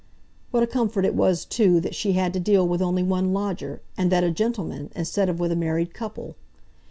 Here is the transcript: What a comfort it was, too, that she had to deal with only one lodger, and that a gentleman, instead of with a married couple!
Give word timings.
What 0.49 0.63
a 0.63 0.65
comfort 0.65 1.05
it 1.05 1.13
was, 1.13 1.45
too, 1.45 1.79
that 1.81 1.93
she 1.93 2.13
had 2.13 2.33
to 2.33 2.39
deal 2.39 2.67
with 2.67 2.81
only 2.81 3.03
one 3.03 3.33
lodger, 3.33 3.83
and 3.95 4.11
that 4.11 4.23
a 4.23 4.31
gentleman, 4.31 4.89
instead 4.95 5.29
of 5.29 5.39
with 5.39 5.51
a 5.51 5.55
married 5.55 5.93
couple! 5.93 6.35